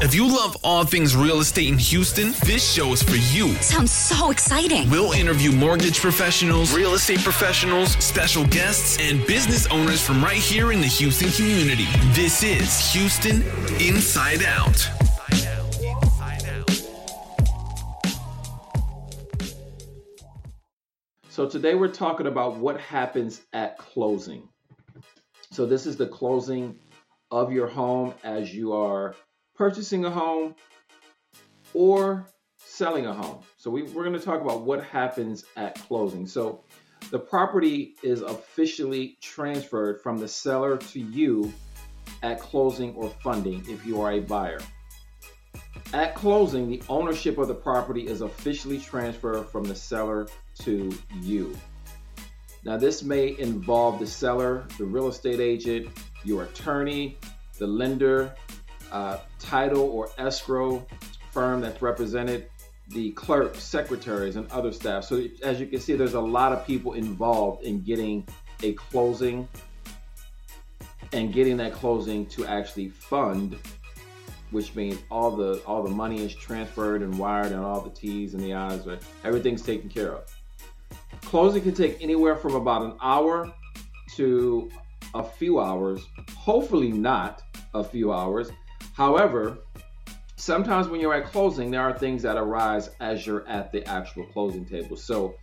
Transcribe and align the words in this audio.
If 0.00 0.14
you 0.14 0.28
love 0.28 0.56
all 0.62 0.84
things 0.84 1.16
real 1.16 1.40
estate 1.40 1.66
in 1.66 1.76
Houston, 1.76 2.30
this 2.44 2.72
show 2.72 2.92
is 2.92 3.02
for 3.02 3.16
you. 3.16 3.52
Sounds 3.54 3.90
so 3.90 4.30
exciting. 4.30 4.88
We'll 4.88 5.10
interview 5.10 5.50
mortgage 5.50 5.98
professionals, 5.98 6.72
real 6.72 6.94
estate 6.94 7.18
professionals, 7.18 7.94
special 7.94 8.46
guests, 8.46 8.96
and 9.00 9.26
business 9.26 9.66
owners 9.66 10.00
from 10.00 10.22
right 10.22 10.38
here 10.38 10.70
in 10.70 10.80
the 10.80 10.86
Houston 10.86 11.30
community. 11.32 11.86
This 12.12 12.44
is 12.44 12.92
Houston 12.92 13.42
Inside 13.80 14.44
Out. 14.44 14.88
So 21.28 21.48
today 21.48 21.74
we're 21.74 21.88
talking 21.88 22.28
about 22.28 22.56
what 22.56 22.80
happens 22.80 23.40
at 23.52 23.78
closing. 23.78 24.48
So 25.50 25.66
this 25.66 25.86
is 25.86 25.96
the 25.96 26.06
closing 26.06 26.78
of 27.32 27.50
your 27.50 27.66
home 27.66 28.14
as 28.22 28.54
you 28.54 28.72
are 28.74 29.16
purchasing 29.58 30.04
a 30.04 30.10
home 30.10 30.54
or 31.74 32.24
selling 32.58 33.06
a 33.06 33.12
home. 33.12 33.40
So 33.56 33.70
we, 33.70 33.82
we're 33.82 34.04
going 34.04 34.18
to 34.18 34.24
talk 34.24 34.40
about 34.40 34.62
what 34.62 34.84
happens 34.84 35.44
at 35.56 35.74
closing. 35.74 36.28
So 36.28 36.62
the 37.10 37.18
property 37.18 37.96
is 38.04 38.22
officially 38.22 39.18
transferred 39.20 40.00
from 40.00 40.16
the 40.16 40.28
seller 40.28 40.76
to 40.76 41.00
you 41.00 41.52
at 42.22 42.38
closing 42.38 42.94
or 42.94 43.10
funding 43.22 43.64
if 43.68 43.84
you 43.84 44.00
are 44.00 44.12
a 44.12 44.20
buyer. 44.20 44.60
At 45.92 46.14
closing, 46.14 46.68
the 46.68 46.82
ownership 46.88 47.36
of 47.38 47.48
the 47.48 47.54
property 47.54 48.06
is 48.06 48.20
officially 48.20 48.78
transferred 48.78 49.48
from 49.48 49.64
the 49.64 49.74
seller 49.74 50.28
to 50.60 50.96
you. 51.20 51.56
Now, 52.64 52.76
this 52.76 53.02
may 53.02 53.36
involve 53.38 53.98
the 53.98 54.06
seller, 54.06 54.66
the 54.76 54.84
real 54.84 55.08
estate 55.08 55.40
agent, 55.40 55.88
your 56.24 56.44
attorney, 56.44 57.16
the 57.58 57.66
lender, 57.66 58.34
uh, 58.92 59.18
title 59.38 59.82
or 59.82 60.10
escrow 60.18 60.86
firm 61.30 61.60
that's 61.60 61.80
represented, 61.82 62.48
the 62.88 63.10
clerk, 63.12 63.54
secretaries, 63.56 64.36
and 64.36 64.50
other 64.50 64.72
staff. 64.72 65.04
So, 65.04 65.22
as 65.42 65.60
you 65.60 65.66
can 65.66 65.80
see, 65.80 65.94
there's 65.94 66.14
a 66.14 66.20
lot 66.20 66.52
of 66.52 66.66
people 66.66 66.94
involved 66.94 67.64
in 67.64 67.82
getting 67.82 68.26
a 68.62 68.72
closing 68.72 69.46
and 71.12 71.32
getting 71.32 71.56
that 71.58 71.72
closing 71.72 72.26
to 72.26 72.46
actually 72.46 72.88
fund 72.88 73.58
which 74.50 74.74
means 74.74 74.98
all 75.10 75.30
the 75.30 75.62
all 75.66 75.82
the 75.82 75.90
money 75.90 76.24
is 76.24 76.34
transferred 76.34 77.02
and 77.02 77.18
wired 77.18 77.52
and 77.52 77.60
all 77.60 77.80
the 77.80 77.90
T's 77.90 78.34
and 78.34 78.42
the 78.42 78.54
I's, 78.54 78.86
right? 78.86 79.00
everything's 79.24 79.62
taken 79.62 79.88
care 79.88 80.12
of. 80.12 80.34
Closing 81.22 81.62
can 81.62 81.74
take 81.74 82.00
anywhere 82.00 82.36
from 82.36 82.54
about 82.54 82.82
an 82.82 82.94
hour 83.02 83.52
to 84.16 84.70
a 85.14 85.22
few 85.22 85.60
hours, 85.60 86.06
hopefully 86.36 86.90
not 86.90 87.42
a 87.74 87.84
few 87.84 88.12
hours. 88.12 88.50
However, 88.98 89.58
sometimes 90.34 90.88
when 90.88 91.00
you're 91.00 91.14
at 91.14 91.26
closing, 91.26 91.70
there 91.70 91.82
are 91.82 91.96
things 91.96 92.20
that 92.22 92.36
arise 92.36 92.90
as 92.98 93.24
you're 93.24 93.46
at 93.46 93.70
the 93.70 93.86
actual 93.88 94.26
closing 94.26 94.66
table. 94.66 94.96
So, 94.96 95.36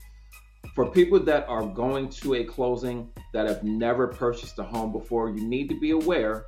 for 0.74 0.92
people 0.92 1.22
that 1.22 1.48
are 1.48 1.66
going 1.66 2.10
to 2.10 2.34
a 2.34 2.44
closing 2.44 3.10
that 3.32 3.48
have 3.48 3.64
never 3.64 4.08
purchased 4.08 4.60
a 4.60 4.64
home 4.64 4.92
before, 4.92 5.30
you 5.30 5.48
need 5.48 5.70
to 5.70 5.80
be 5.80 5.92
aware 5.92 6.48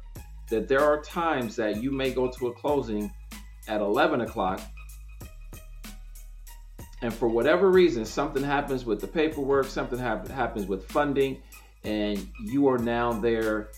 that 0.49 0.67
there 0.67 0.81
are 0.81 1.01
times 1.01 1.55
that 1.55 1.81
you 1.81 1.91
may 1.91 2.11
go 2.11 2.29
to 2.29 2.47
a 2.47 2.53
closing 2.53 3.09
at 3.69 3.79
11 3.79 4.19
o'clock 4.19 4.59
and 7.01 7.13
for 7.13 7.29
whatever 7.29 7.69
reason 7.69 8.05
something 8.05 8.43
happens 8.43 8.85
with 8.85 9.01
the 9.01 9.07
paperwork 9.07 9.65
something 9.65 9.99
happens 9.99 10.65
with 10.67 10.89
funding 10.89 11.41
and 11.83 12.29
you 12.39 12.67
are 12.69 12.77
now 12.77 13.11
there 13.11 13.69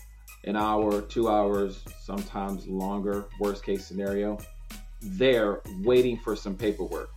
an 0.44 0.56
hour 0.56 1.02
two 1.02 1.28
hours 1.28 1.84
sometimes 2.02 2.66
longer 2.66 3.26
worst 3.38 3.64
case 3.64 3.86
scenario 3.86 4.38
there 5.02 5.60
waiting 5.82 6.16
for 6.16 6.34
some 6.34 6.54
paperwork 6.54 7.10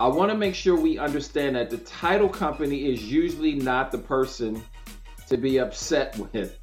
i 0.00 0.06
want 0.06 0.30
to 0.30 0.36
make 0.36 0.54
sure 0.54 0.76
we 0.78 0.98
understand 0.98 1.56
that 1.56 1.70
the 1.70 1.78
title 1.78 2.28
company 2.28 2.90
is 2.92 3.10
usually 3.10 3.54
not 3.54 3.90
the 3.90 3.98
person 3.98 4.62
to 5.26 5.36
be 5.36 5.58
upset 5.58 6.16
with 6.32 6.58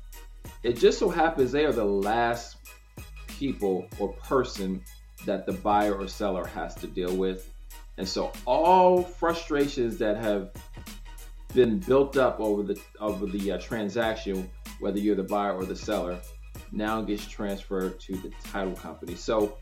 it 0.64 0.78
just 0.78 1.00
so 1.00 1.10
happens 1.10 1.52
they 1.52 1.66
are 1.66 1.72
the 1.72 1.84
last 1.84 2.58
people 3.40 3.88
or 3.98 4.10
person 4.14 4.84
that 5.26 5.46
the 5.46 5.54
buyer 5.54 5.96
or 5.96 6.08
seller 6.08 6.46
has 6.46 6.76
to 6.76 6.88
deal 6.88 7.16
with. 7.16 7.52
And 7.98 8.08
so 8.08 8.32
all 8.46 9.02
frustrations 9.02 9.98
that 9.98 10.18
have 10.18 10.52
been 11.54 11.80
built 11.80 12.18
up 12.18 12.40
over 12.40 12.64
the 12.64 12.80
over 13.00 13.26
the 13.26 13.54
uh, 13.54 13.58
transaction, 13.58 14.50
whether 14.80 15.00
you're 15.00 15.16
the 15.16 15.24
buyer 15.24 15.54
or 15.54 15.66
the 15.66 15.76
seller, 15.76 16.20
now 16.72 17.02
gets 17.02 17.28
transferred 17.28 18.00
to 18.02 18.16
the 18.18 18.32
title 18.44 18.76
company. 18.76 19.16
So 19.16 19.58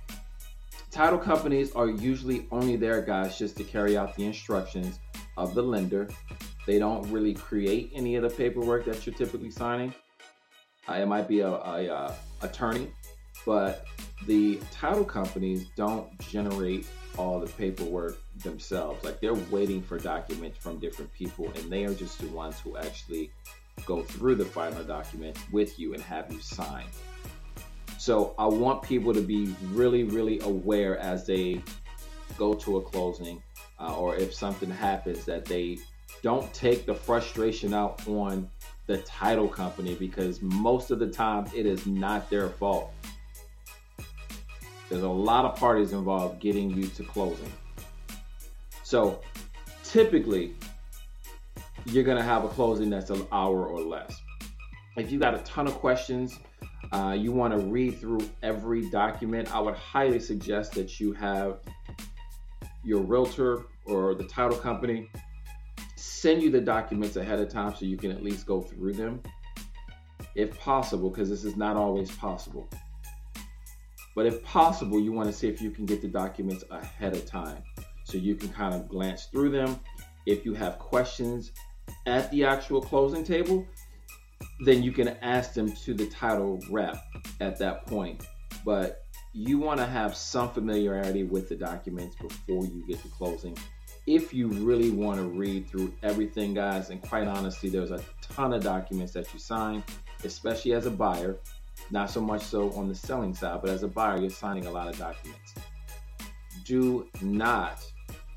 title 0.91 1.19
companies 1.19 1.71
are 1.73 1.89
usually 1.89 2.47
only 2.51 2.75
there, 2.75 3.01
guys, 3.01 3.37
just 3.37 3.57
to 3.57 3.63
carry 3.63 3.97
out 3.97 4.15
the 4.15 4.25
instructions 4.25 4.99
of 5.37 5.53
the 5.53 5.61
lender. 5.61 6.07
They 6.65 6.79
don't 6.79 7.09
really 7.11 7.33
create 7.33 7.91
any 7.93 8.15
of 8.15 8.23
the 8.23 8.29
paperwork 8.29 8.85
that 8.85 9.05
you're 9.05 9.15
typically 9.15 9.51
signing. 9.51 9.93
Uh, 10.89 10.93
it 10.93 11.07
might 11.07 11.27
be 11.27 11.41
a, 11.41 11.49
a, 11.49 11.85
a 11.85 11.93
uh, 11.93 12.15
attorney, 12.41 12.89
but 13.45 13.85
the 14.25 14.59
title 14.71 15.03
companies 15.03 15.67
don't 15.75 16.17
generate 16.19 16.87
all 17.17 17.39
the 17.39 17.47
paperwork 17.47 18.17
themselves. 18.43 19.03
Like 19.03 19.19
they're 19.19 19.33
waiting 19.33 19.81
for 19.81 19.97
documents 19.97 20.57
from 20.57 20.79
different 20.79 21.11
people, 21.13 21.51
and 21.55 21.71
they 21.71 21.85
are 21.85 21.93
just 21.93 22.19
the 22.19 22.27
ones 22.27 22.59
who 22.59 22.77
actually 22.77 23.31
go 23.85 24.01
through 24.01 24.35
the 24.35 24.45
final 24.45 24.83
document 24.83 25.37
with 25.51 25.79
you 25.79 25.93
and 25.93 26.03
have 26.03 26.31
you 26.31 26.39
sign. 26.41 26.85
So 27.97 28.35
I 28.37 28.45
want 28.45 28.83
people 28.83 29.13
to 29.13 29.21
be 29.21 29.55
really, 29.71 30.03
really 30.03 30.39
aware 30.41 30.97
as 30.99 31.25
they 31.25 31.61
go 32.37 32.53
to 32.53 32.77
a 32.77 32.81
closing, 32.81 33.41
uh, 33.79 33.95
or 33.95 34.15
if 34.15 34.33
something 34.33 34.69
happens, 34.69 35.25
that 35.25 35.45
they 35.45 35.79
don't 36.21 36.51
take 36.53 36.85
the 36.85 36.93
frustration 36.93 37.73
out 37.73 38.07
on 38.07 38.49
the 38.85 38.97
title 38.99 39.47
company 39.47 39.95
because 39.95 40.41
most 40.41 40.91
of 40.91 40.99
the 40.99 41.07
time 41.07 41.45
it 41.55 41.65
is 41.65 41.85
not 41.85 42.29
their 42.29 42.49
fault. 42.49 42.93
There's 44.89 45.03
a 45.03 45.09
lot 45.09 45.45
of 45.45 45.57
parties 45.57 45.91
involved 45.91 46.39
getting 46.39 46.69
you 46.69 46.87
to 46.87 47.03
closing. 47.03 47.51
So 48.83 49.21
typically, 49.83 50.55
you're 51.87 52.03
going 52.03 52.17
to 52.17 52.23
have 52.23 52.43
a 52.43 52.49
closing 52.49 52.89
that's 52.89 53.09
an 53.09 53.25
hour 53.31 53.65
or 53.65 53.79
less. 53.79 54.21
If 54.97 55.11
you 55.11 55.19
got 55.19 55.35
a 55.35 55.39
ton 55.39 55.67
of 55.67 55.75
questions, 55.75 56.37
uh, 56.91 57.15
you 57.17 57.31
want 57.31 57.53
to 57.53 57.65
read 57.65 57.99
through 57.99 58.29
every 58.43 58.89
document, 58.89 59.53
I 59.53 59.59
would 59.59 59.75
highly 59.75 60.19
suggest 60.19 60.73
that 60.73 60.99
you 60.99 61.13
have 61.13 61.59
your 62.83 63.01
realtor 63.01 63.65
or 63.85 64.15
the 64.15 64.23
title 64.25 64.57
company 64.57 65.09
send 65.95 66.41
you 66.41 66.49
the 66.49 66.61
documents 66.61 67.15
ahead 67.15 67.39
of 67.39 67.49
time 67.49 67.75
so 67.75 67.85
you 67.85 67.97
can 67.97 68.11
at 68.11 68.23
least 68.23 68.45
go 68.45 68.61
through 68.61 68.93
them 68.93 69.21
if 70.35 70.57
possible, 70.59 71.09
because 71.09 71.29
this 71.29 71.43
is 71.43 71.55
not 71.55 71.75
always 71.75 72.11
possible. 72.11 72.69
But 74.15 74.25
if 74.25 74.43
possible, 74.43 74.99
you 74.99 75.11
want 75.11 75.27
to 75.29 75.33
see 75.33 75.47
if 75.47 75.61
you 75.61 75.71
can 75.71 75.85
get 75.85 76.01
the 76.01 76.07
documents 76.07 76.63
ahead 76.69 77.13
of 77.13 77.25
time 77.25 77.63
so 78.03 78.17
you 78.17 78.35
can 78.35 78.49
kind 78.49 78.73
of 78.73 78.87
glance 78.87 79.25
through 79.25 79.51
them. 79.51 79.79
If 80.25 80.45
you 80.45 80.53
have 80.53 80.79
questions 80.79 81.51
at 82.07 82.31
the 82.31 82.43
actual 82.43 82.81
closing 82.81 83.23
table, 83.23 83.67
then 84.65 84.81
you 84.81 84.91
can 84.91 85.09
ask 85.21 85.53
them 85.53 85.71
to 85.71 85.93
the 85.93 86.07
title 86.07 86.59
rep 86.71 86.97
at 87.39 87.59
that 87.59 87.85
point. 87.85 88.25
But 88.65 89.03
you 89.33 89.59
want 89.59 89.79
to 89.79 89.85
have 89.85 90.15
some 90.15 90.49
familiarity 90.49 91.23
with 91.23 91.47
the 91.47 91.55
documents 91.55 92.15
before 92.15 92.65
you 92.65 92.83
get 92.87 92.99
to 93.03 93.09
closing 93.09 93.55
if 94.07 94.33
you 94.33 94.47
really 94.47 94.89
want 94.89 95.19
to 95.19 95.25
read 95.25 95.67
through 95.67 95.93
everything, 96.01 96.53
guys, 96.53 96.89
and 96.89 97.01
quite 97.01 97.27
honestly, 97.27 97.69
there's 97.69 97.91
a 97.91 98.01
ton 98.21 98.53
of 98.53 98.63
documents 98.63 99.11
that 99.13 99.31
you 99.33 99.39
sign, 99.39 99.83
especially 100.23 100.73
as 100.73 100.85
a 100.85 100.91
buyer. 100.91 101.35
Not 101.91 102.09
so 102.09 102.21
much 102.21 102.41
so 102.41 102.71
on 102.71 102.87
the 102.87 102.95
selling 102.95 103.33
side, 103.33 103.59
but 103.61 103.69
as 103.69 103.83
a 103.83 103.87
buyer, 103.87 104.17
you're 104.17 104.29
signing 104.29 104.65
a 104.65 104.71
lot 104.71 104.87
of 104.87 104.97
documents. 104.97 105.53
Do 106.63 107.07
not 107.21 107.85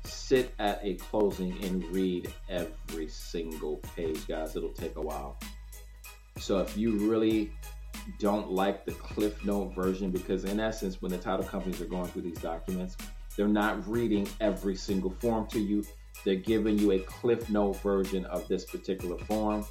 sit 0.03 0.53
at 0.59 0.79
a 0.83 0.95
closing 0.95 1.63
and 1.63 1.83
read 1.85 2.33
every 2.49 3.07
single 3.07 3.77
page, 3.95 4.27
guys. 4.27 4.55
It'll 4.55 4.69
take 4.69 4.95
a 4.95 5.01
while. 5.01 5.37
So 6.37 6.59
if 6.59 6.77
you 6.77 7.09
really 7.09 7.51
don't 8.19 8.51
like 8.51 8.85
the 8.85 8.93
Cliff 8.93 9.43
Note 9.45 9.75
version, 9.75 10.09
because 10.09 10.45
in 10.45 10.59
essence, 10.59 11.01
when 11.01 11.11
the 11.11 11.17
title 11.17 11.45
companies 11.45 11.81
are 11.81 11.85
going 11.85 12.07
through 12.07 12.23
these 12.23 12.39
documents, 12.39 12.97
they're 13.35 13.47
not 13.47 13.87
reading 13.87 14.27
every 14.39 14.75
single 14.75 15.11
form 15.11 15.47
to 15.47 15.59
you. 15.59 15.85
They're 16.25 16.35
giving 16.35 16.77
you 16.77 16.91
a 16.91 16.99
cliff 16.99 17.49
note 17.49 17.81
version 17.81 18.25
of 18.25 18.47
this 18.47 18.65
particular 18.65 19.17
form. 19.17 19.65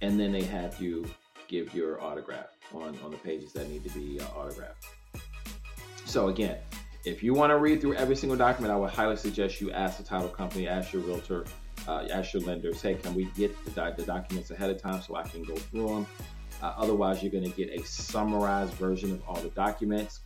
And 0.00 0.20
then 0.20 0.30
they 0.30 0.42
have 0.42 0.80
you 0.80 1.06
give 1.48 1.74
your 1.74 2.00
autograph 2.02 2.56
on, 2.74 2.96
on 3.02 3.10
the 3.10 3.16
pages 3.16 3.52
that 3.54 3.68
need 3.68 3.82
to 3.84 3.90
be 3.90 4.20
uh, 4.20 4.24
autographed. 4.36 4.86
So 6.04 6.28
again, 6.28 6.58
if 7.04 7.22
you 7.22 7.34
want 7.34 7.50
to 7.50 7.58
read 7.58 7.80
through 7.80 7.94
every 7.94 8.16
single 8.16 8.36
document, 8.36 8.72
I 8.72 8.76
would 8.76 8.90
highly 8.90 9.16
suggest 9.16 9.60
you 9.60 9.70
ask 9.72 9.98
the 9.98 10.02
title 10.02 10.28
company, 10.28 10.68
ask 10.68 10.92
your 10.92 11.02
realtor, 11.02 11.44
uh, 11.86 12.06
ask 12.12 12.34
your 12.34 12.42
lenders, 12.42 12.82
hey, 12.82 12.94
can 12.94 13.14
we 13.14 13.26
get 13.36 13.54
the, 13.64 13.94
the 13.96 14.02
documents 14.02 14.50
ahead 14.50 14.70
of 14.70 14.80
time 14.80 15.00
so 15.02 15.14
I 15.14 15.22
can 15.22 15.42
go 15.42 15.56
through 15.56 15.88
them? 15.88 16.06
Uh, 16.62 16.74
otherwise, 16.76 17.22
you're 17.22 17.30
going 17.32 17.44
to 17.44 17.56
get 17.56 17.70
a 17.70 17.84
summarized 17.84 18.72
version 18.74 19.12
of 19.12 19.22
all 19.28 19.36
the 19.36 19.50
documents, 19.50 20.20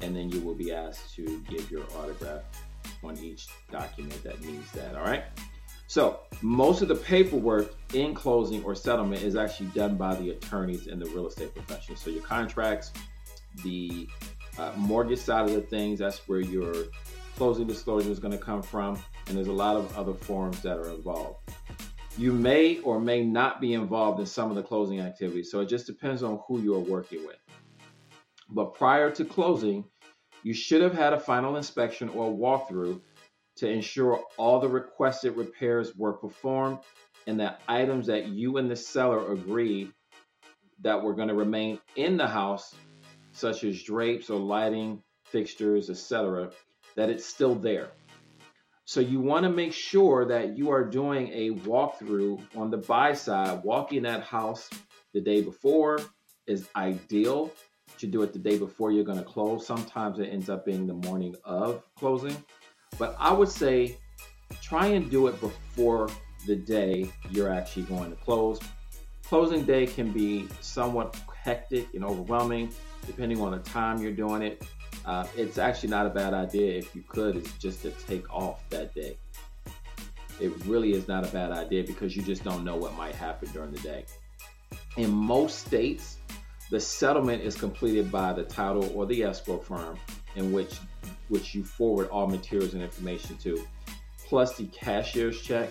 and 0.00 0.14
then 0.14 0.30
you 0.30 0.40
will 0.40 0.54
be 0.54 0.72
asked 0.72 1.14
to 1.16 1.42
give 1.48 1.70
your 1.70 1.84
autograph 1.98 2.42
on 3.02 3.18
each 3.18 3.48
document 3.70 4.22
that 4.22 4.40
means 4.42 4.70
that. 4.72 4.94
All 4.94 5.04
right. 5.04 5.24
So, 5.88 6.20
most 6.40 6.80
of 6.80 6.88
the 6.88 6.94
paperwork 6.94 7.74
in 7.92 8.14
closing 8.14 8.64
or 8.64 8.74
settlement 8.74 9.22
is 9.22 9.36
actually 9.36 9.66
done 9.68 9.96
by 9.96 10.14
the 10.14 10.30
attorneys 10.30 10.86
in 10.86 10.98
the 10.98 11.06
real 11.06 11.26
estate 11.26 11.54
profession. 11.54 11.96
So, 11.96 12.08
your 12.10 12.22
contracts, 12.22 12.92
the 13.62 14.08
uh, 14.58 14.72
mortgage 14.76 15.18
side 15.18 15.48
of 15.48 15.54
the 15.54 15.60
things, 15.60 15.98
that's 15.98 16.28
where 16.28 16.40
your 16.40 16.74
closing 17.36 17.66
disclosure 17.66 18.10
is 18.10 18.18
going 18.18 18.32
to 18.32 18.38
come 18.38 18.62
from. 18.62 18.98
And 19.26 19.36
there's 19.36 19.48
a 19.48 19.52
lot 19.52 19.76
of 19.76 19.96
other 19.96 20.14
forms 20.14 20.62
that 20.62 20.76
are 20.76 20.90
involved. 20.90 21.50
You 22.18 22.32
may 22.32 22.78
or 22.80 23.00
may 23.00 23.24
not 23.24 23.60
be 23.60 23.72
involved 23.72 24.20
in 24.20 24.26
some 24.26 24.50
of 24.50 24.56
the 24.56 24.62
closing 24.62 25.00
activities. 25.00 25.50
So, 25.50 25.60
it 25.60 25.68
just 25.68 25.86
depends 25.86 26.22
on 26.22 26.40
who 26.46 26.60
you're 26.60 26.78
working 26.78 27.26
with. 27.26 27.38
But 28.50 28.74
prior 28.74 29.10
to 29.12 29.24
closing, 29.24 29.84
you 30.42 30.52
should 30.52 30.82
have 30.82 30.92
had 30.92 31.12
a 31.12 31.20
final 31.20 31.56
inspection 31.56 32.10
or 32.10 32.30
walkthrough 32.30 33.00
to 33.56 33.68
ensure 33.68 34.20
all 34.36 34.60
the 34.60 34.68
requested 34.68 35.36
repairs 35.36 35.96
were 35.96 36.12
performed 36.12 36.78
and 37.26 37.38
that 37.40 37.60
items 37.68 38.06
that 38.06 38.28
you 38.28 38.56
and 38.56 38.70
the 38.70 38.76
seller 38.76 39.32
agreed 39.32 39.92
that 40.80 41.02
were 41.02 41.14
going 41.14 41.28
to 41.28 41.34
remain 41.34 41.78
in 41.96 42.16
the 42.16 42.26
house, 42.26 42.74
such 43.32 43.64
as 43.64 43.82
drapes 43.82 44.30
or 44.30 44.38
lighting 44.38 45.02
fixtures, 45.24 45.90
etc., 45.90 46.50
that 46.94 47.08
it's 47.08 47.24
still 47.24 47.54
there. 47.54 47.90
So 48.84 49.00
you 49.00 49.20
want 49.20 49.44
to 49.44 49.50
make 49.50 49.72
sure 49.72 50.26
that 50.26 50.56
you 50.56 50.70
are 50.70 50.84
doing 50.84 51.28
a 51.28 51.50
walkthrough 51.50 52.42
on 52.56 52.70
the 52.70 52.76
buy 52.76 53.14
side. 53.14 53.62
Walking 53.64 54.02
that 54.02 54.22
house 54.22 54.68
the 55.14 55.20
day 55.20 55.40
before 55.40 56.00
is 56.46 56.68
ideal. 56.76 57.50
To 57.98 58.06
do 58.06 58.22
it 58.22 58.32
the 58.32 58.38
day 58.38 58.58
before 58.58 58.90
you're 58.90 59.04
going 59.04 59.18
to 59.18 59.24
close. 59.24 59.66
Sometimes 59.66 60.18
it 60.18 60.24
ends 60.24 60.48
up 60.48 60.64
being 60.64 60.86
the 60.86 60.94
morning 60.94 61.36
of 61.44 61.82
closing. 61.94 62.36
But 62.98 63.14
I 63.18 63.32
would 63.32 63.48
say 63.48 63.96
try 64.60 64.86
and 64.86 65.10
do 65.10 65.28
it 65.28 65.40
before 65.40 66.08
the 66.46 66.56
day 66.56 67.10
you're 67.30 67.52
actually 67.52 67.84
going 67.84 68.10
to 68.10 68.16
close. 68.16 68.58
Closing 69.24 69.64
day 69.64 69.86
can 69.86 70.10
be 70.10 70.48
somewhat 70.60 71.16
hectic 71.34 71.94
and 71.94 72.04
overwhelming 72.04 72.70
depending 73.06 73.40
on 73.40 73.52
the 73.52 73.58
time 73.58 73.98
you're 73.98 74.12
doing 74.12 74.42
it. 74.42 74.64
Uh, 75.04 75.26
it's 75.36 75.58
actually 75.58 75.88
not 75.88 76.06
a 76.06 76.10
bad 76.10 76.32
idea 76.32 76.78
if 76.78 76.94
you 76.94 77.02
could, 77.08 77.36
is 77.36 77.52
just 77.54 77.82
to 77.82 77.90
take 77.90 78.32
off 78.32 78.68
that 78.70 78.94
day. 78.94 79.16
It 80.40 80.52
really 80.66 80.92
is 80.92 81.08
not 81.08 81.24
a 81.24 81.28
bad 81.28 81.52
idea 81.52 81.84
because 81.84 82.16
you 82.16 82.22
just 82.22 82.44
don't 82.44 82.64
know 82.64 82.76
what 82.76 82.96
might 82.96 83.14
happen 83.14 83.48
during 83.52 83.72
the 83.72 83.80
day. 83.80 84.04
In 84.96 85.10
most 85.10 85.66
states, 85.66 86.18
the 86.70 86.80
settlement 86.80 87.42
is 87.42 87.54
completed 87.54 88.10
by 88.10 88.32
the 88.32 88.44
title 88.44 88.90
or 88.94 89.06
the 89.06 89.24
escrow 89.24 89.58
firm 89.58 89.98
in 90.36 90.52
which 90.52 90.78
which 91.28 91.54
you 91.54 91.64
forward 91.64 92.08
all 92.08 92.26
materials 92.26 92.74
and 92.74 92.82
information 92.82 93.36
to, 93.38 93.64
plus 94.26 94.56
the 94.56 94.66
cashier's 94.66 95.40
check. 95.40 95.70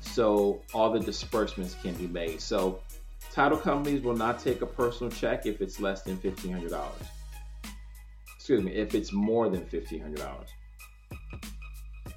So 0.00 0.60
all 0.72 0.90
the 0.90 1.00
disbursements 1.00 1.76
can 1.82 1.94
be 1.94 2.06
made. 2.06 2.40
So 2.40 2.80
title 3.38 3.56
companies 3.56 4.02
will 4.02 4.16
not 4.16 4.40
take 4.40 4.62
a 4.62 4.66
personal 4.66 5.12
check 5.12 5.46
if 5.46 5.60
it's 5.60 5.78
less 5.78 6.02
than 6.02 6.16
$1,500. 6.16 6.90
Excuse 8.34 8.64
me, 8.64 8.72
if 8.72 8.96
it's 8.96 9.12
more 9.12 9.48
than 9.48 9.64
$1,500. 9.66 10.44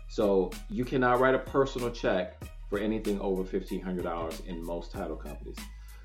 So 0.09 0.49
you 0.67 0.83
cannot 0.83 1.19
write 1.19 1.35
a 1.35 1.37
personal 1.37 1.91
check 1.91 2.41
for 2.71 2.79
anything 2.79 3.21
over 3.21 3.43
$1,500 3.43 4.47
in 4.47 4.65
most 4.65 4.91
title 4.91 5.15
companies. 5.15 5.57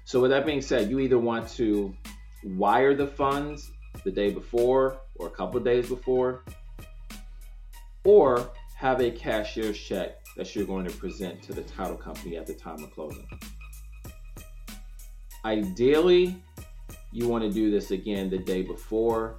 So 0.04 0.20
with 0.20 0.32
that 0.32 0.44
being 0.44 0.60
said, 0.60 0.90
you 0.90 1.00
either 1.00 1.18
want 1.18 1.48
to 1.52 1.96
wire 2.44 2.94
the 2.94 3.06
funds 3.06 3.70
the 4.04 4.10
day 4.10 4.30
before 4.30 4.98
or 5.14 5.28
a 5.28 5.30
couple 5.30 5.58
days 5.60 5.88
before, 5.88 6.44
or 8.04 8.50
have 8.74 9.00
a 9.00 9.10
cashier's 9.10 9.78
check 9.78 10.18
that 10.36 10.54
you're 10.54 10.66
going 10.66 10.84
to 10.84 10.92
present 10.98 11.42
to 11.44 11.54
the 11.54 11.62
title 11.62 11.96
company 11.96 12.36
at 12.36 12.46
the 12.46 12.52
time 12.52 12.84
of 12.84 12.92
closing. 12.92 13.26
Ideally, 15.46 16.42
you 17.12 17.28
want 17.28 17.44
to 17.44 17.50
do 17.50 17.70
this 17.70 17.92
again 17.92 18.28
the 18.28 18.36
day 18.36 18.62
before, 18.62 19.36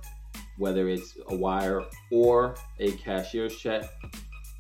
whether 0.57 0.88
it's 0.88 1.18
a 1.27 1.36
wire 1.36 1.83
or 2.13 2.56
a 2.80 2.92
cashier's 2.92 3.57
check. 3.57 3.83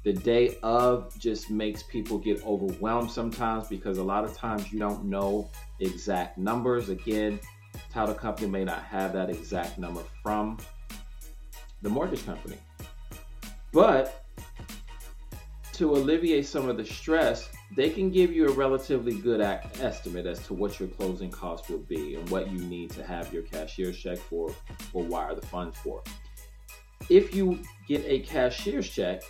The 0.03 0.11
day 0.11 0.57
of 0.61 1.17
just 1.17 1.49
makes 1.49 1.83
people 1.83 2.17
get 2.17 2.45
overwhelmed 2.45 3.09
sometimes 3.09 3.69
because 3.69 3.97
a 3.97 4.03
lot 4.03 4.25
of 4.25 4.35
times 4.35 4.73
you 4.73 4.77
don't 4.77 5.05
know 5.05 5.49
exact 5.79 6.37
numbers. 6.37 6.89
Again, 6.89 7.39
title 7.93 8.13
company 8.13 8.49
may 8.49 8.65
not 8.65 8.83
have 8.83 9.13
that 9.13 9.29
exact 9.29 9.77
number 9.77 10.01
from 10.21 10.57
the 11.81 11.87
mortgage 11.87 12.25
company. 12.25 12.57
But 13.71 14.25
to 15.75 15.93
alleviate 15.93 16.45
some 16.45 16.67
of 16.67 16.75
the 16.75 16.85
stress, 16.85 17.47
they 17.75 17.89
can 17.89 18.09
give 18.09 18.31
you 18.31 18.47
a 18.47 18.51
relatively 18.51 19.17
good 19.19 19.41
estimate 19.41 20.25
as 20.25 20.45
to 20.47 20.53
what 20.53 20.79
your 20.79 20.89
closing 20.89 21.29
costs 21.29 21.69
will 21.69 21.79
be 21.79 22.15
and 22.15 22.29
what 22.29 22.49
you 22.49 22.59
need 22.59 22.89
to 22.91 23.03
have 23.03 23.33
your 23.33 23.43
cashier's 23.43 23.97
check 23.97 24.17
for 24.17 24.53
or 24.93 25.03
wire 25.03 25.35
the 25.35 25.45
funds 25.45 25.77
for. 25.77 26.01
If 27.09 27.35
you 27.35 27.59
get 27.87 28.03
a 28.05 28.19
cashier's 28.19 28.89
check 28.89 29.21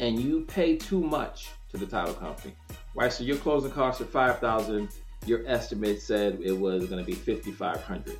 and 0.00 0.18
you 0.20 0.42
pay 0.42 0.76
too 0.76 1.00
much 1.00 1.48
to 1.70 1.76
the 1.76 1.86
title 1.86 2.14
company, 2.14 2.54
right? 2.94 3.12
So 3.12 3.24
your 3.24 3.36
closing 3.36 3.70
costs 3.70 4.00
are 4.00 4.06
five 4.06 4.38
thousand. 4.38 4.88
Your 5.26 5.42
estimate 5.46 6.00
said 6.00 6.38
it 6.42 6.52
was 6.52 6.86
going 6.86 7.04
to 7.04 7.06
be 7.06 7.14
fifty 7.14 7.52
five 7.52 7.82
hundred. 7.82 8.18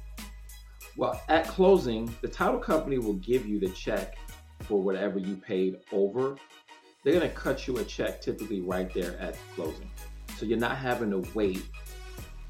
Well, 0.97 1.21
at 1.29 1.47
closing, 1.47 2.15
the 2.23 2.29
title 2.29 2.59
company 2.59 2.99
will 2.99 3.15
give 3.15 3.47
you 3.47 3.61
the 3.61 3.69
check 3.69 4.17
for 4.63 4.81
whatever 4.81 5.19
you 5.19 5.37
paid 5.37 5.77
over. 5.93 6.37
They're 7.07 7.15
going 7.15 7.31
to 7.31 7.37
cut 7.37 7.69
you 7.69 7.79
a 7.79 7.85
check 7.85 8.21
typically 8.21 8.63
right 8.63 8.93
there 8.93 9.17
at 9.21 9.37
closing. 9.55 9.89
So 10.37 10.45
you're 10.45 10.59
not 10.59 10.77
having 10.77 11.13
to 11.13 11.23
wait 11.35 11.63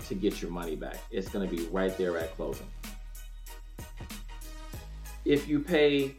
to 0.08 0.14
get 0.14 0.41
your 0.41 0.50
money 0.50 0.76
back. 0.76 0.97
It's 1.11 1.29
going 1.29 1.47
to 1.47 1.55
be 1.55 1.64
right 1.67 1.94
there 1.99 2.17
at 2.17 2.35
closing. 2.37 2.67
If 5.26 5.47
you 5.47 5.61
pay 5.61 6.17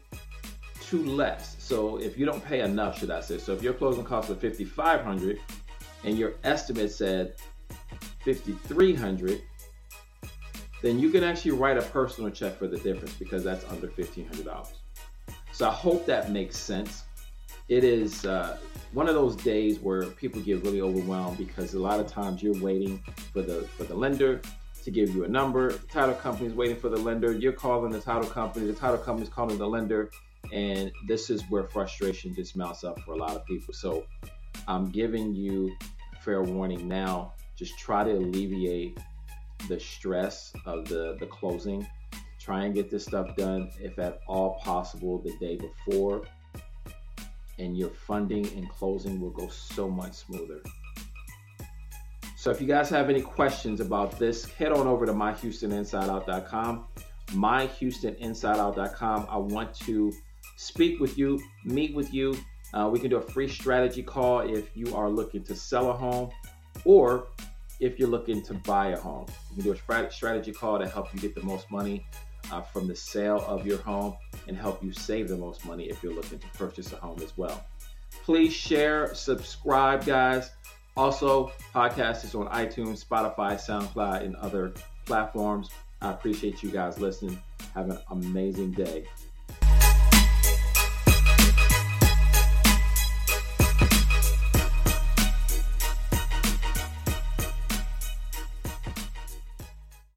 too 0.82 1.04
less, 1.04 1.56
so 1.58 1.98
if 1.98 2.16
you 2.16 2.28
don't 2.28 2.46
pay 2.46 2.62
enough, 2.62 3.00
should 3.00 3.10
I 3.10 3.22
say, 3.22 3.40
so 3.40 3.54
if 3.54 3.64
your 3.64 3.74
closing 3.74 4.04
cost 4.04 4.30
was 4.30 4.38
5500 4.38 5.40
and 6.04 6.16
your 6.16 6.36
estimate 6.44 6.92
said 6.92 7.34
5300 8.24 9.42
then 10.84 11.00
you 11.00 11.10
can 11.10 11.24
actually 11.24 11.54
write 11.54 11.80
a 11.80 11.82
personal 11.82 12.30
check 12.30 12.56
for 12.60 12.68
the 12.68 12.78
difference 12.78 13.14
because 13.14 13.44
that's 13.44 13.66
under 13.66 13.88
$1,500. 13.88 14.68
So 15.54 15.68
I 15.68 15.72
hope 15.72 16.06
that 16.06 16.32
makes 16.32 16.56
sense. 16.56 17.07
It 17.70 17.84
is 17.84 18.26
uh, 18.26 18.58
one 18.94 19.10
of 19.10 19.16
those 19.16 19.36
days 19.36 19.80
where 19.80 20.04
people 20.04 20.42
get 20.42 20.64
really 20.64 20.82
overwhelmed 20.82 21.38
because 21.38 21.74
a 21.74 21.80
lot 21.80 22.00
of 22.00 22.08
times 22.08 22.42
you're 22.42 22.60
waiting 22.62 23.04
for 23.34 23.42
the 23.42 23.64
for 23.78 23.84
the 23.84 23.96
lender 23.96 24.42
to 24.84 24.92
give 24.92 25.14
you 25.14 25.26
a 25.26 25.28
number. 25.28 25.74
The 25.74 25.88
title 25.88 26.16
company 26.16 26.48
is 26.48 26.54
waiting 26.54 26.78
for 26.78 26.88
the 26.88 26.98
lender. 26.98 27.34
You're 27.34 27.52
calling 27.52 27.92
the 27.92 28.00
title 28.00 28.30
company. 28.30 28.68
The 28.68 28.74
title 28.74 28.98
company 28.98 29.28
is 29.28 29.34
calling 29.34 29.58
the 29.58 29.68
lender, 29.68 30.12
and 30.54 30.92
this 31.08 31.30
is 31.30 31.44
where 31.50 31.66
frustration 31.66 32.34
just 32.34 32.56
mounts 32.56 32.86
up 32.86 33.02
for 33.02 33.12
a 33.12 33.18
lot 33.18 33.36
of 33.36 33.46
people. 33.46 33.74
So 33.74 34.06
I'm 34.66 34.90
giving 34.90 35.36
you 35.36 35.76
fair 36.22 36.42
warning 36.42 36.88
now. 36.88 37.34
Just 37.58 37.78
try 37.78 38.06
to 38.06 38.12
alleviate 38.12 38.98
the 39.68 39.80
stress 39.80 40.54
of 40.66 40.88
the, 40.88 41.18
the 41.20 41.26
closing. 41.26 41.86
Try 42.40 42.64
and 42.64 42.74
get 42.74 42.90
this 42.90 43.04
stuff 43.04 43.36
done, 43.36 43.72
if 43.82 44.00
at 44.00 44.22
all 44.26 44.60
possible, 44.64 45.18
the 45.18 45.36
day 45.40 45.58
before. 45.58 46.24
And 47.60 47.78
your 47.78 47.90
funding 47.90 48.46
and 48.56 48.70
closing 48.70 49.20
will 49.20 49.32
go 49.32 49.48
so 49.48 49.90
much 49.90 50.14
smoother. 50.14 50.62
So 52.36 52.52
if 52.52 52.62
you 52.62 52.68
guys 52.68 52.90
have 52.92 53.10
any 53.10 53.22
questions 53.22 53.82
about 53.82 54.20
this, 54.20 54.46
head 54.46 54.72
on 54.72 54.88
over 54.88 55.06
to 55.06 55.14
myhoustoninsideout.com. 55.14 56.86
Myhoustoninsideout.com. 57.28 59.28
I 59.30 59.38
want 59.38 59.74
to 59.80 60.14
speak 60.56 61.00
with 61.00 61.18
you, 61.18 61.40
meet 61.66 61.96
with 61.96 62.14
you. 62.14 62.38
Uh, 62.74 62.90
we 62.92 63.00
can 63.00 63.10
do 63.10 63.18
a 63.18 63.22
free 63.22 63.48
strategy 63.48 64.04
call 64.04 64.42
if 64.42 64.78
you 64.78 64.96
are 64.96 65.10
looking 65.10 65.44
to 65.44 65.56
sell 65.56 65.90
a 65.90 65.94
home 65.94 66.30
or 66.86 67.28
if 67.80 68.00
you're 68.00 68.10
looking 68.10 68.42
to 68.44 68.54
buy 68.54 68.90
a 68.90 68.98
home. 68.98 69.26
You 69.50 69.56
can 69.56 69.64
do 69.64 69.74
a 69.74 70.12
strategy 70.12 70.52
call 70.52 70.80
to 70.80 70.88
help 70.88 71.14
you 71.14 71.20
get 71.20 71.36
the 71.36 71.44
most 71.44 71.70
money 71.72 72.06
uh, 72.52 72.62
from 72.62 72.88
the 72.88 72.96
sale 72.96 73.44
of 73.48 73.66
your 73.66 73.80
home 73.80 74.16
and 74.48 74.58
help 74.58 74.84
you 74.84 74.92
save 74.92 75.28
the 75.28 75.38
most 75.38 75.66
money 75.66 75.86
if 75.86 76.02
you're 76.02 76.14
looking 76.14 76.40
to 76.40 76.48
purchase 76.50 76.94
a 76.94 76.96
home 76.98 77.20
as 77.22 77.38
well. 77.38 77.66
Please 78.24 78.54
share, 78.54 79.14
subscribe, 79.14 80.06
guys. 80.06 80.52
Also, 80.96 81.52
podcast 81.74 82.24
is 82.24 82.34
on 82.34 82.48
iTunes, 82.48 83.06
Spotify, 83.06 83.56
SoundCloud, 83.56 84.24
and 84.24 84.36
other 84.38 84.74
platforms. 85.06 85.70
I 86.02 86.12
appreciate 86.12 86.64
you 86.64 86.72
guys 86.72 87.00
listening. 87.00 87.40
Have 87.74 87.90
an 87.90 88.00
amazing 88.10 88.72
day. 88.72 89.06